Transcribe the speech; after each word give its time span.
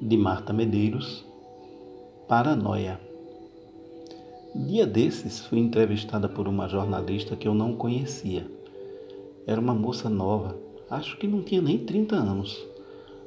de 0.00 0.16
Marta 0.16 0.52
Medeiros, 0.52 1.24
Paranoia. 2.28 3.00
Dia 4.54 4.86
desses 4.86 5.40
fui 5.40 5.58
entrevistada 5.58 6.28
por 6.28 6.46
uma 6.46 6.68
jornalista 6.68 7.34
que 7.34 7.48
eu 7.48 7.54
não 7.54 7.74
conhecia. 7.74 8.46
Era 9.46 9.60
uma 9.60 9.74
moça 9.74 10.10
nova, 10.10 10.54
acho 10.90 11.16
que 11.16 11.26
não 11.26 11.42
tinha 11.42 11.62
nem 11.62 11.78
30 11.78 12.14
anos. 12.14 12.62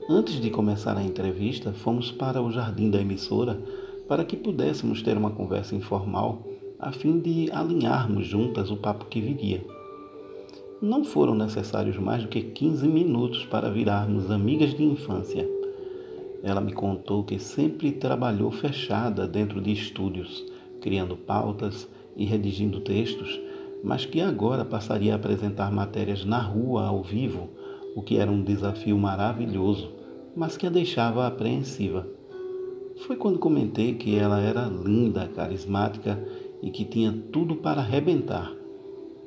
Antes 0.07 0.39
de 0.39 0.51
começar 0.51 0.95
a 0.95 1.03
entrevista, 1.03 1.73
fomos 1.73 2.11
para 2.11 2.41
o 2.41 2.51
jardim 2.51 2.91
da 2.91 3.01
emissora 3.01 3.59
para 4.07 4.23
que 4.23 4.37
pudéssemos 4.37 5.01
ter 5.01 5.17
uma 5.17 5.31
conversa 5.31 5.75
informal 5.75 6.43
a 6.79 6.91
fim 6.91 7.19
de 7.19 7.51
alinharmos 7.51 8.27
juntas 8.27 8.69
o 8.69 8.77
papo 8.77 9.05
que 9.05 9.19
viria. 9.19 9.65
Não 10.79 11.03
foram 11.03 11.33
necessários 11.33 11.97
mais 11.97 12.21
do 12.21 12.29
que 12.29 12.41
15 12.41 12.87
minutos 12.87 13.43
para 13.45 13.71
virarmos 13.71 14.29
amigas 14.29 14.73
de 14.73 14.83
infância. 14.83 15.58
Ela 16.43 16.61
me 16.61 16.71
contou 16.71 17.23
que 17.23 17.37
sempre 17.37 17.91
trabalhou 17.91 18.51
fechada 18.51 19.27
dentro 19.27 19.61
de 19.61 19.71
estúdios, 19.71 20.45
criando 20.81 21.17
pautas 21.17 21.87
e 22.15 22.25
redigindo 22.25 22.79
textos, 22.79 23.39
mas 23.83 24.05
que 24.05 24.21
agora 24.21 24.63
passaria 24.63 25.13
a 25.13 25.15
apresentar 25.15 25.71
matérias 25.71 26.25
na 26.25 26.39
rua, 26.39 26.85
ao 26.85 27.03
vivo, 27.03 27.49
o 27.95 28.01
que 28.01 28.17
era 28.17 28.31
um 28.31 28.43
desafio 28.43 28.97
maravilhoso, 28.97 29.91
mas 30.35 30.55
que 30.55 30.67
a 30.67 30.69
deixava 30.69 31.27
apreensiva. 31.27 32.07
Foi 33.05 33.15
quando 33.15 33.39
comentei 33.39 33.95
que 33.95 34.17
ela 34.17 34.39
era 34.39 34.65
linda, 34.65 35.27
carismática 35.27 36.21
e 36.61 36.69
que 36.69 36.83
tinha 36.83 37.11
tudo 37.31 37.55
para 37.55 37.81
arrebentar. 37.81 38.51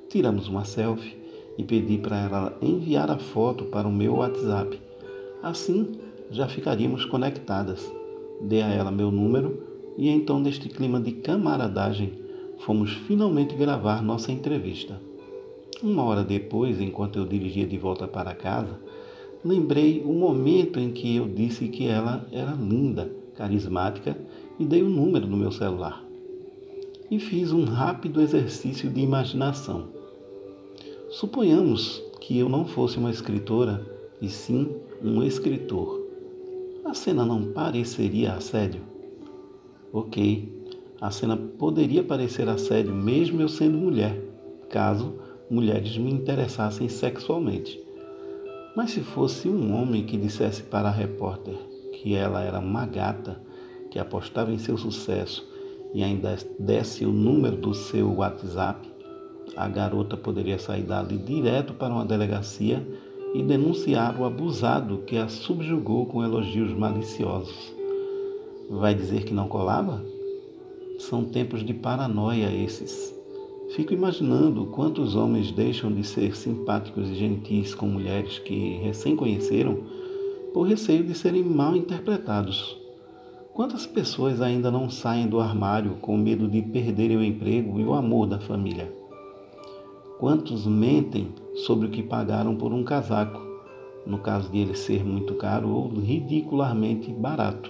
Tiramos 0.09 0.48
uma 0.48 0.65
selfie 0.65 1.17
e 1.56 1.65
pedi 1.65 1.98
para 1.98 2.19
ela 2.19 2.59
enviar 2.61 3.11
a 3.11 3.19
foto 3.19 3.65
para 3.65 3.89
o 3.89 3.92
meu 3.92 4.17
WhatsApp. 4.17 4.79
Assim, 5.42 5.92
já 6.33 6.49
ficaríamos 6.49 7.05
conectadas. 7.05 7.93
Dei 8.41 8.63
a 8.63 8.69
ela 8.69 8.91
meu 8.91 9.11
número 9.11 9.63
e 9.97 10.09
então, 10.09 10.41
neste 10.41 10.69
clima 10.69 11.01
de 11.01 11.12
camaradagem, 11.12 12.12
fomos 12.61 12.93
finalmente 12.93 13.55
gravar 13.55 14.03
nossa 14.03 14.33
entrevista. 14.33 15.01
Uma 15.83 16.05
hora 16.05 16.25
depois, 16.25 16.81
enquanto 16.81 17.19
eu 17.19 17.27
dirigia 17.27 17.67
de 17.67 17.77
volta 17.77 18.09
para 18.09 18.34
casa, 18.34 18.79
lembrei 19.45 20.03
o 20.05 20.12
momento 20.12 20.81
em 20.81 20.91
que 20.91 21.17
eu 21.17 21.29
disse 21.29 21.69
que 21.69 21.87
ela 21.87 22.27
era 22.33 22.53
linda, 22.53 23.12
carismática 23.37 24.17
e 24.59 24.65
dei 24.65 24.83
o 24.83 24.89
número 24.89 25.27
no 25.27 25.37
meu 25.37 25.53
celular. 25.53 26.03
E 27.11 27.19
fiz 27.19 27.53
um 27.53 27.65
rápido 27.65 28.23
exercício 28.23 28.89
de 28.89 29.01
imaginação. 29.01 29.89
Suponhamos 31.11 32.03
que 32.21 32.39
eu 32.39 32.49
não 32.49 32.65
fosse 32.65 32.97
uma 32.97 33.11
escritora 33.11 33.87
e 34.21 34.28
sim 34.28 34.71
um 35.03 35.23
escritor. 35.23 36.02
A 36.93 36.95
cena 36.95 37.25
não 37.25 37.45
pareceria 37.53 38.35
assédio? 38.35 38.83
Ok, 39.95 40.69
a 41.01 41.11
cena 41.11 41.39
poderia 41.39 42.05
parecer 42.05 42.47
assédio 42.47 42.95
mesmo 42.95 43.41
eu 43.41 43.49
sendo 43.49 43.79
mulher, 43.79 44.21
caso 44.69 45.15
mulheres 45.51 45.97
me 45.97 46.12
interessassem 46.12 46.91
sexualmente. 46.91 47.83
Mas 48.77 48.91
se 48.91 49.01
fosse 49.01 49.49
um 49.49 49.75
homem 49.75 50.05
que 50.05 50.19
dissesse 50.19 50.62
para 50.65 50.89
a 50.89 50.93
repórter 50.93 51.55
que 51.95 52.15
ela 52.15 52.43
era 52.43 52.59
uma 52.59 52.84
gata, 52.84 53.41
que 53.91 53.99
apostava 53.99 54.53
em 54.53 54.59
seu 54.59 54.77
sucesso 54.77 55.49
e 55.95 56.03
ainda 56.03 56.37
desse 56.59 57.06
o 57.06 57.11
número 57.11 57.56
do 57.56 57.73
seu 57.73 58.17
WhatsApp, 58.17 58.87
a 59.56 59.67
garota 59.67 60.15
poderia 60.15 60.59
sair 60.59 60.83
dali 60.83 61.17
direto 61.17 61.73
para 61.73 61.95
uma 61.95 62.05
delegacia 62.05 62.87
e 63.34 63.42
denunciar 63.42 64.20
o 64.20 64.25
abusado 64.25 64.98
que 65.06 65.16
a 65.16 65.28
subjugou 65.28 66.06
com 66.06 66.22
elogios 66.22 66.72
maliciosos. 66.72 67.75
Vai 68.70 68.94
dizer 68.94 69.25
que 69.25 69.33
não 69.33 69.48
colava? 69.48 70.05
São 70.98 71.25
tempos 71.25 71.64
de 71.64 71.72
paranoia 71.72 72.55
esses. 72.55 73.14
Fico 73.75 73.94
imaginando 73.94 74.66
quantos 74.66 75.16
homens 75.16 75.50
deixam 75.50 75.91
de 75.91 76.04
ser 76.04 76.37
simpáticos 76.37 77.09
e 77.09 77.15
gentis 77.15 77.75
com 77.75 77.87
mulheres 77.87 78.38
que 78.38 78.78
recém 78.82 79.16
conheceram 79.16 79.78
por 80.53 80.65
receio 80.65 81.03
de 81.03 81.15
serem 81.15 81.42
mal 81.42 81.75
interpretados. 81.75 82.76
Quantas 83.54 83.87
pessoas 83.87 84.41
ainda 84.41 84.71
não 84.71 84.91
saem 84.91 85.26
do 85.26 85.41
armário 85.41 85.97
com 86.00 86.16
medo 86.16 86.48
de 86.48 86.60
perderem 86.62 87.16
o 87.16 87.25
emprego 87.25 87.81
e 87.81 87.84
o 87.84 87.94
amor 87.94 88.26
da 88.26 88.38
família? 88.38 89.02
Quantos 90.22 90.69
mentem 90.69 91.34
sobre 91.66 91.88
o 91.88 91.91
que 91.91 92.00
pagaram 92.00 92.55
por 92.55 92.72
um 92.72 92.84
casaco, 92.84 93.41
no 94.06 94.19
caso 94.19 94.49
de 94.53 94.59
ele 94.59 94.77
ser 94.77 95.05
muito 95.05 95.34
caro 95.34 95.69
ou 95.69 95.88
ridicularmente 95.88 97.10
barato, 97.10 97.69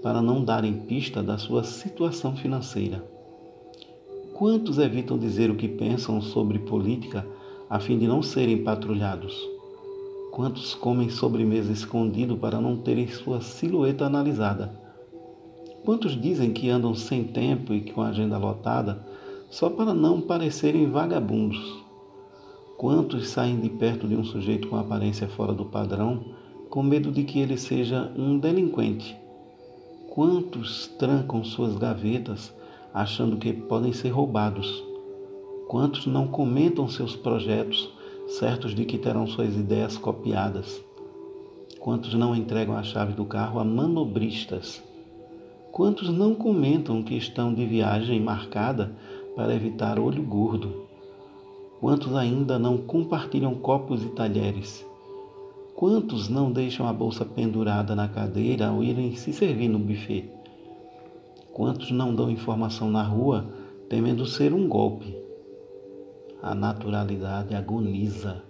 para 0.00 0.22
não 0.22 0.44
darem 0.44 0.74
pista 0.74 1.20
da 1.24 1.36
sua 1.38 1.64
situação 1.64 2.36
financeira? 2.36 3.04
Quantos 4.32 4.78
evitam 4.78 5.18
dizer 5.18 5.50
o 5.50 5.56
que 5.56 5.66
pensam 5.66 6.22
sobre 6.22 6.60
política 6.60 7.26
a 7.68 7.80
fim 7.80 7.98
de 7.98 8.06
não 8.06 8.22
serem 8.22 8.62
patrulhados? 8.62 9.36
Quantos 10.30 10.76
comem 10.76 11.08
sobremesa 11.10 11.72
escondido 11.72 12.36
para 12.36 12.60
não 12.60 12.76
terem 12.76 13.08
sua 13.08 13.40
silhueta 13.40 14.06
analisada? 14.06 14.72
Quantos 15.84 16.12
dizem 16.12 16.52
que 16.52 16.70
andam 16.70 16.94
sem 16.94 17.24
tempo 17.24 17.74
e 17.74 17.80
com 17.90 18.02
a 18.02 18.10
agenda 18.10 18.38
lotada 18.38 19.04
só 19.52 19.68
para 19.68 19.92
não 19.92 20.18
parecerem 20.18 20.90
vagabundos? 20.90 21.84
Quantos 22.78 23.28
saem 23.28 23.60
de 23.60 23.68
perto 23.68 24.08
de 24.08 24.16
um 24.16 24.24
sujeito 24.24 24.66
com 24.66 24.76
aparência 24.76 25.28
fora 25.28 25.52
do 25.52 25.66
padrão 25.66 26.24
com 26.70 26.82
medo 26.82 27.12
de 27.12 27.22
que 27.22 27.38
ele 27.38 27.58
seja 27.58 28.10
um 28.16 28.38
delinquente? 28.38 29.14
Quantos 30.08 30.86
trancam 30.98 31.44
suas 31.44 31.76
gavetas 31.76 32.50
achando 32.94 33.36
que 33.36 33.52
podem 33.52 33.92
ser 33.92 34.08
roubados? 34.08 34.82
Quantos 35.68 36.06
não 36.06 36.28
comentam 36.28 36.88
seus 36.88 37.14
projetos 37.14 37.92
certos 38.28 38.74
de 38.74 38.86
que 38.86 38.96
terão 38.96 39.26
suas 39.26 39.54
ideias 39.54 39.98
copiadas? 39.98 40.82
Quantos 41.78 42.14
não 42.14 42.34
entregam 42.34 42.74
a 42.74 42.82
chave 42.82 43.12
do 43.12 43.26
carro 43.26 43.60
a 43.60 43.64
manobristas? 43.64 44.82
Quantos 45.70 46.10
não 46.10 46.34
comentam 46.34 47.02
que 47.02 47.14
estão 47.14 47.52
de 47.52 47.64
viagem 47.64 48.20
marcada 48.20 48.94
para 49.34 49.54
evitar 49.54 49.98
olho 49.98 50.22
gordo? 50.22 50.86
Quantos 51.80 52.14
ainda 52.14 52.58
não 52.58 52.78
compartilham 52.78 53.54
copos 53.54 54.04
e 54.04 54.08
talheres? 54.10 54.86
Quantos 55.74 56.28
não 56.28 56.52
deixam 56.52 56.86
a 56.86 56.92
bolsa 56.92 57.24
pendurada 57.24 57.96
na 57.96 58.08
cadeira 58.08 58.68
ao 58.68 58.84
irem 58.84 59.16
se 59.16 59.32
servir 59.32 59.68
no 59.68 59.78
buffet? 59.78 60.30
Quantos 61.52 61.90
não 61.90 62.14
dão 62.14 62.30
informação 62.30 62.90
na 62.90 63.02
rua 63.02 63.46
temendo 63.88 64.24
ser 64.26 64.54
um 64.54 64.68
golpe? 64.68 65.16
A 66.42 66.54
naturalidade 66.54 67.54
agoniza 67.54 68.42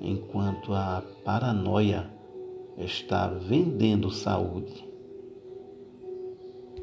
enquanto 0.00 0.72
a 0.72 1.02
paranoia 1.24 2.10
está 2.78 3.28
vendendo 3.28 4.10
saúde. 4.10 4.89